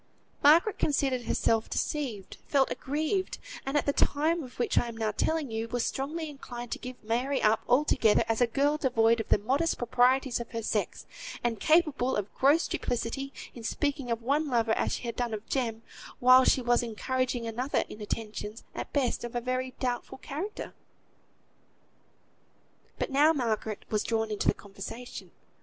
[0.41, 5.11] Margaret considered herself deceived; felt aggrieved; and, at the time of which I am now
[5.11, 9.29] telling you, was strongly inclined to give Mary up altogether, as a girl devoid of
[9.29, 11.05] the modest proprieties of her sex,
[11.43, 15.47] and capable of gross duplicity, in speaking of one lover as she had done of
[15.47, 15.83] Jem,
[16.17, 20.73] while she was encouraging another in attentions, at best of a very doubtful character.
[22.97, 25.29] But now Margaret was drawn into the conversation.